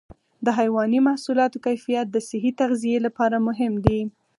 [0.45, 3.99] د حيواني محصولاتو کیفیت د صحي تغذیې لپاره مهم دی.